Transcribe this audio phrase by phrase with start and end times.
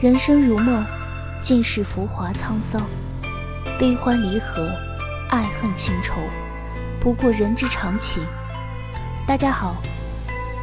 [0.00, 0.82] 人生如梦，
[1.42, 2.80] 尽是浮华沧桑，
[3.78, 4.72] 悲欢离合，
[5.28, 6.14] 爱恨情仇，
[6.98, 8.24] 不过人之常情。
[9.26, 9.76] 大家好，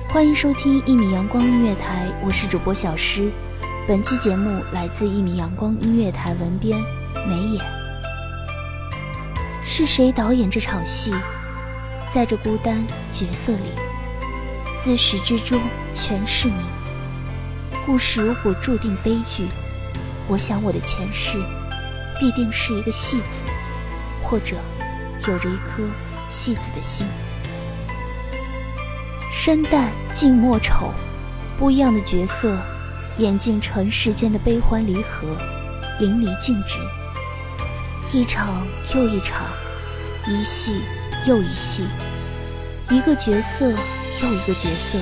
[0.09, 3.29] 欢迎收听一米阳光音乐台，我是主播小诗。
[3.87, 6.75] 本期节目来自一米阳光音乐台文编
[7.29, 7.63] 梅眼。
[9.63, 11.13] 是谁导演这场戏？
[12.11, 13.71] 在这孤单角色里，
[14.79, 15.61] 自始至终
[15.93, 16.76] 全是你。
[17.85, 19.47] 故事如果注定悲剧，
[20.27, 21.37] 我想我的前世
[22.19, 23.25] 必定是一个戏子，
[24.23, 24.55] 或者
[25.27, 25.83] 有着一颗
[26.27, 27.07] 戏子的心。
[29.31, 30.91] 生旦净末丑，
[31.57, 32.57] 不一样的角色，
[33.17, 35.27] 演尽尘世间的悲欢离合，
[35.99, 36.79] 淋漓尽致。
[38.11, 39.45] 一场又一场，
[40.27, 40.81] 一戏
[41.25, 41.87] 又一戏，
[42.89, 44.97] 一个角色又一个角色，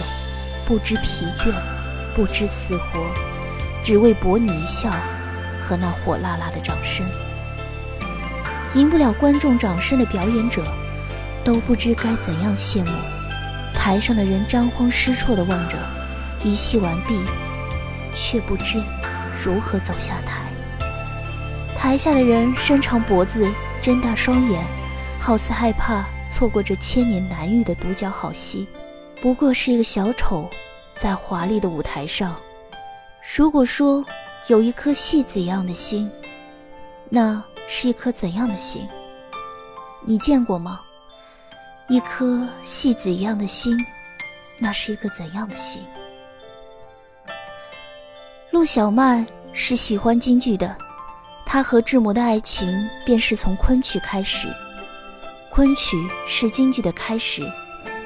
[0.66, 1.54] 不知疲倦。
[2.16, 3.06] 不知死活，
[3.84, 4.90] 只为博你一笑
[5.68, 7.06] 和那火辣辣的掌声。
[8.74, 10.64] 赢不了观众掌声的表演者，
[11.44, 12.92] 都不知该怎样谢幕。
[13.74, 15.78] 台上的人张慌失措地望着，
[16.44, 17.20] 一戏完毕，
[18.14, 18.82] 却不知
[19.44, 20.46] 如何走下台。
[21.78, 23.48] 台下的人伸长脖子，
[23.82, 24.64] 睁大双眼，
[25.20, 28.68] 好似害怕错过这千年难遇的独角好戏。
[29.22, 30.50] 不过是一个小丑。
[31.02, 32.36] 在华丽的舞台上，
[33.36, 34.04] 如果说
[34.48, 36.10] 有一颗戏子一样的心，
[37.10, 38.88] 那是一颗怎样的心？
[40.06, 40.82] 你见过吗？
[41.88, 43.78] 一颗戏子一样的心，
[44.58, 45.84] 那是一个怎样的心？
[48.52, 50.76] 陆小曼是喜欢京剧的，
[51.46, 54.48] 她和志摩的爱情便是从昆曲开始。
[55.52, 57.44] 昆曲是京剧的开始，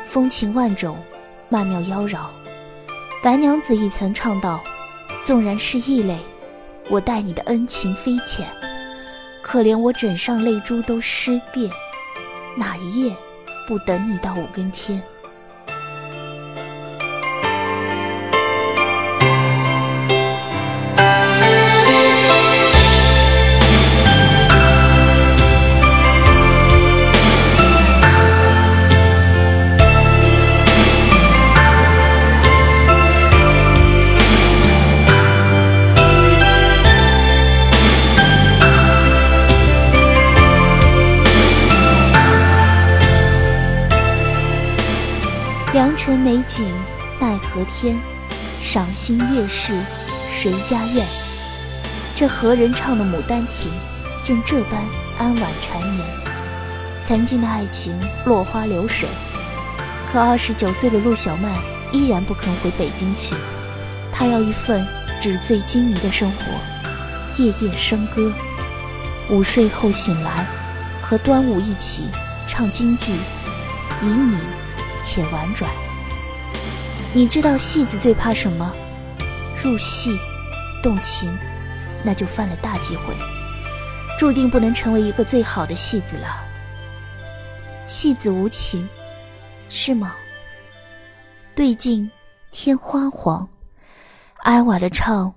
[0.05, 0.97] 风情万种，
[1.49, 2.27] 曼妙妖娆。
[3.21, 4.63] 白娘子亦曾唱道
[5.25, 6.17] ：“纵然是异类，
[6.89, 8.47] 我待你的恩情非浅。
[9.41, 11.69] 可怜我枕上泪珠都湿遍，
[12.55, 13.13] 哪一夜
[13.67, 15.01] 不等你到五更天？”
[48.79, 49.77] 赏心悦事
[50.31, 51.05] 谁家院？
[52.15, 53.69] 这何人唱的《牡丹亭》，
[54.23, 54.81] 竟这般
[55.17, 56.07] 安稳缠绵？
[57.05, 57.93] 曾经的爱情
[58.25, 59.09] 落花流水，
[60.09, 61.51] 可二十九岁的陆小曼
[61.91, 63.35] 依然不肯回北京去，
[64.13, 64.87] 她要一份
[65.19, 66.45] 纸醉金迷的生活。
[67.35, 68.31] 夜夜笙歌。
[69.29, 70.47] 午睡后醒来，
[71.01, 72.05] 和端午一起
[72.47, 73.11] 唱京剧，
[74.01, 74.37] 旖旎
[75.01, 75.69] 且婉转。
[77.11, 78.71] 你知道戏子最怕什么？
[79.61, 80.15] 入戏，
[80.83, 81.35] 动情，
[82.03, 83.15] 那就犯了大忌讳，
[84.17, 86.45] 注定不能成为一个最好的戏子了。
[87.87, 88.87] 戏子无情，
[89.69, 90.15] 是吗？
[91.55, 92.09] 对镜
[92.51, 93.49] 天花黄，
[94.43, 95.33] 哀婉的唱：“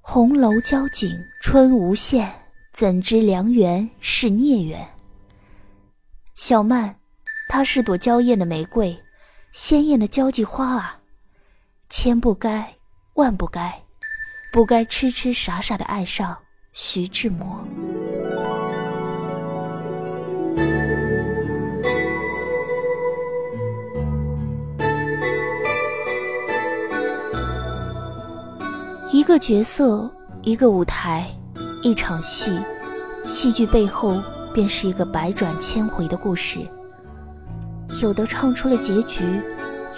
[0.00, 1.10] 红楼交景
[1.42, 2.32] 春无限，
[2.72, 4.88] 怎知良缘是孽缘。”
[6.34, 6.96] 小曼，
[7.50, 8.98] 她是朵娇艳的玫瑰，
[9.52, 11.00] 鲜艳的交际花啊，
[11.88, 12.76] 千不该
[13.14, 13.82] 万不该，
[14.52, 16.38] 不该痴痴傻傻的爱上
[16.72, 17.64] 徐志摩。
[29.12, 30.08] 一个角色，
[30.42, 31.28] 一个舞台，
[31.82, 32.56] 一场戏，
[33.26, 34.22] 戏剧背后
[34.54, 36.64] 便是一个百转千回的故事。
[38.02, 39.24] 有的唱出了结局，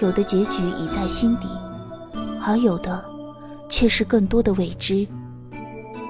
[0.01, 1.49] 有的结局已在心底，
[2.41, 3.05] 而有的
[3.69, 5.07] 却是更多的未知。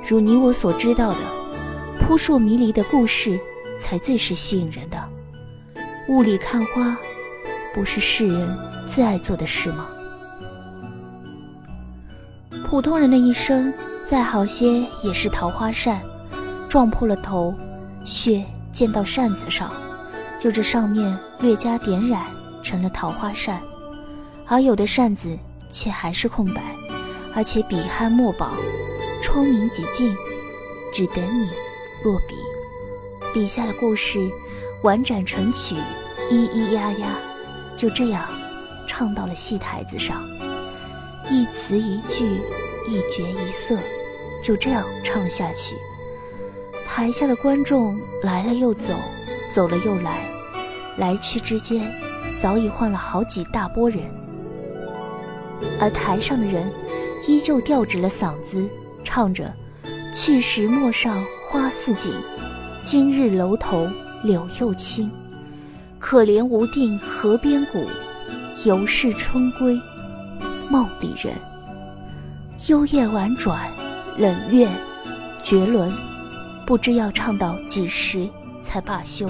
[0.09, 1.19] 如你我所知道的，
[2.01, 3.39] 扑朔迷离的故事
[3.81, 4.99] 才最是吸引人的。
[6.09, 6.97] 雾里看花，
[7.75, 8.57] 不是世人
[8.87, 9.89] 最爱做的事吗？
[12.65, 13.73] 普通人的一生，
[14.09, 16.01] 再好些也是桃花扇，
[16.69, 17.55] 撞破了头，
[18.05, 19.71] 血溅到扇子上，
[20.43, 22.27] 就这上面略加点染，
[22.65, 23.61] 成了桃花扇；
[24.45, 25.39] 而有的扇子
[25.71, 26.61] 却还是空白，
[27.33, 28.51] 而且笔酣墨饱，
[29.23, 30.13] 窗明几净，
[30.93, 31.49] 只等你
[32.03, 32.35] 落笔。
[33.33, 34.19] 笔下的故事，
[34.83, 35.77] 婉转成曲，
[36.29, 37.21] 咿咿呀呀，
[37.77, 38.29] 就这样
[38.85, 40.21] 唱到了戏台子上。
[41.31, 42.41] 一词一句，
[42.89, 43.79] 一角一色，
[44.43, 45.77] 就这样唱下去。
[46.85, 48.93] 台下的观众来了又走，
[49.55, 50.19] 走了又来，
[50.97, 51.93] 来去之间，
[52.41, 54.01] 早已换了好几大波人。
[55.79, 56.73] 而台上的人，
[57.29, 58.69] 依旧吊直了嗓子，
[59.05, 59.53] 唱着
[60.13, 62.13] ：“去时陌上花似锦，
[62.83, 63.89] 今日楼头
[64.25, 65.11] 柳又青。
[65.99, 67.87] 可怜无定河边骨，
[68.65, 69.79] 犹是春归。”
[70.69, 71.35] 梦里人，
[72.69, 73.71] 幽咽婉转，
[74.17, 74.69] 冷月，
[75.43, 75.93] 绝伦，
[76.67, 78.29] 不知要唱到几时
[78.63, 79.29] 才罢休。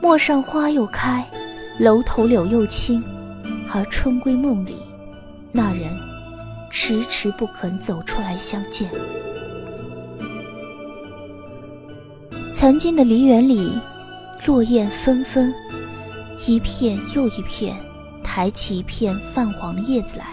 [0.00, 1.26] 陌上花又开，
[1.78, 3.02] 楼头柳又青，
[3.72, 4.82] 而春归梦里，
[5.52, 5.90] 那人
[6.70, 8.90] 迟迟不肯走出来相见。
[12.54, 13.78] 曾经的梨园里，
[14.46, 15.52] 落叶纷纷，
[16.46, 17.74] 一片又一片。
[18.26, 20.26] 抬起一片泛黄的叶子来，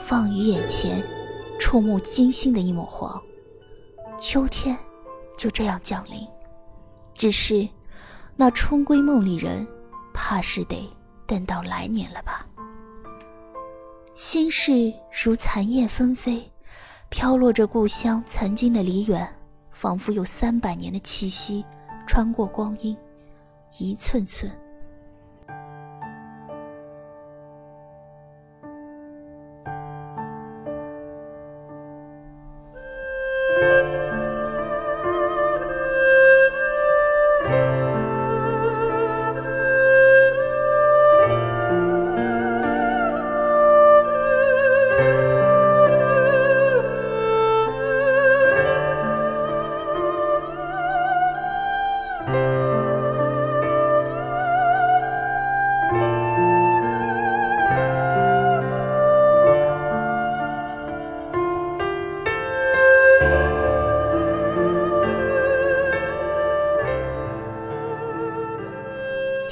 [0.00, 1.04] 放于眼前，
[1.58, 3.20] 触目惊心的一抹黄。
[4.18, 4.74] 秋天
[5.36, 6.26] 就这样降临，
[7.20, 7.68] 只是
[8.34, 9.68] 那春归梦里人，
[10.14, 10.88] 怕是得
[11.26, 12.46] 等到来年了吧。
[14.14, 14.90] 心事
[15.22, 16.50] 如残叶纷飞，
[17.10, 19.30] 飘落着故乡曾经的梨园，
[19.70, 21.62] 仿佛有三百年的气息，
[22.06, 22.96] 穿过光阴，
[23.78, 24.50] 一寸寸。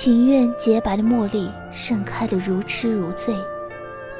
[0.09, 3.35] 庭院洁白的茉莉盛开得如痴如醉，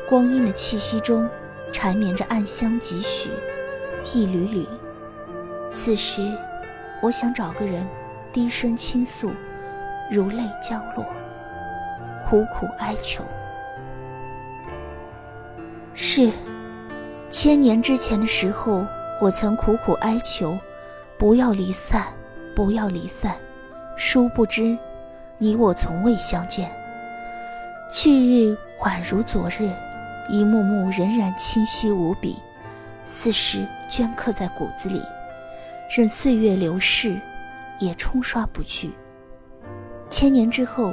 [0.07, 1.27] 光阴的气息中
[1.73, 3.31] 缠绵着暗香几许，
[4.13, 4.69] 一缕缕。
[5.71, 6.31] 此时，
[7.01, 7.89] 我想找个人
[8.35, 9.31] 低声倾诉，
[10.11, 11.07] 如泪将落，
[12.29, 13.25] 苦苦哀求。
[15.95, 16.31] 是，
[17.31, 18.85] 千年之前的时候，
[19.23, 20.55] 我曾苦苦哀求，
[21.17, 22.05] 不要离散，
[22.55, 23.35] 不要离散。
[23.97, 24.77] 殊不知。
[25.41, 26.69] 你我从未相见，
[27.93, 29.71] 去日宛如昨日，
[30.29, 32.37] 一幕幕仍然清晰无比，
[33.05, 35.01] 似是镌刻在骨子里，
[35.97, 37.21] 任岁月流逝，
[37.79, 38.91] 也冲刷不去。
[40.11, 40.93] 千年之后，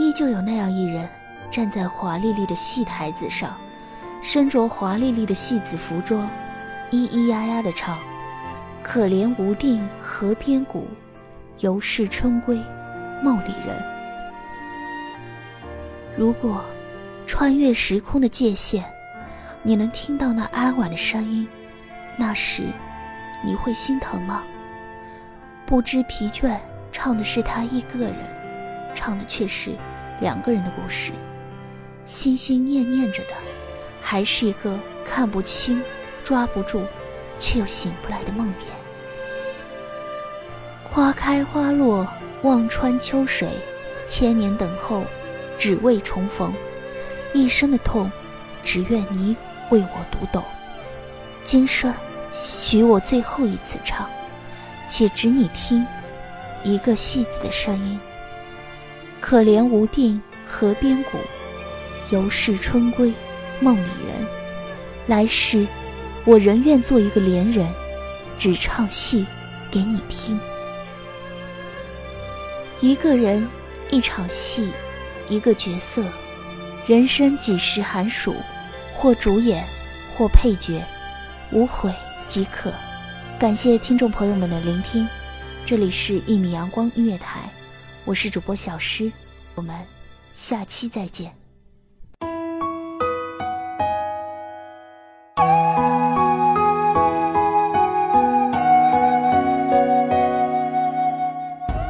[0.00, 1.06] 依旧有那样一人，
[1.50, 3.54] 站在华丽丽的戏台子上，
[4.22, 6.26] 身着华丽丽的戏子服装，
[6.90, 7.98] 咿咿呀呀的唱
[8.82, 10.86] ：“可怜无定河边骨，
[11.58, 12.58] 犹是春归。
[13.22, 13.82] 梦里人。”
[16.16, 16.64] 如果
[17.26, 18.84] 穿越时空的界限，
[19.62, 21.46] 你能听到那哀婉的声音，
[22.16, 22.64] 那时
[23.44, 24.42] 你会心疼吗？
[25.66, 26.56] 不知疲倦，
[26.90, 28.14] 唱的是他一个人，
[28.94, 29.72] 唱的却是
[30.20, 31.12] 两个人的故事。
[32.04, 33.34] 心心念念着的，
[34.00, 35.82] 还是一个看不清、
[36.24, 36.82] 抓不住，
[37.38, 38.64] 却又醒不来的梦魇。
[40.90, 42.08] 花开花落，
[42.42, 43.48] 望穿秋水，
[44.06, 45.04] 千年等候，
[45.58, 46.52] 只为重逢。
[47.34, 48.10] 一生的痛，
[48.62, 49.36] 只愿你
[49.70, 50.42] 为我读懂。
[51.42, 51.92] 今生，
[52.32, 54.08] 许我最后一次唱，
[54.88, 55.84] 且只你听，
[56.62, 57.98] 一个戏子的声音。
[59.20, 61.18] 可怜无定河边骨。
[62.10, 63.12] 犹是春归，
[63.60, 64.26] 梦里人。
[65.06, 65.66] 来世，
[66.24, 67.66] 我仍愿做一个怜人，
[68.38, 69.26] 只唱戏
[69.70, 70.38] 给你听。
[72.80, 73.44] 一个人，
[73.90, 74.70] 一场戏，
[75.28, 76.04] 一个角色，
[76.86, 78.36] 人生几时寒暑，
[78.94, 79.66] 或主演，
[80.16, 80.80] 或配角，
[81.50, 81.92] 无悔
[82.28, 82.72] 即可。
[83.36, 85.08] 感谢听众朋友们的聆听，
[85.66, 87.40] 这里是《一米阳光音乐台》，
[88.04, 89.10] 我是主播小诗，
[89.56, 89.76] 我们
[90.36, 91.34] 下期再见。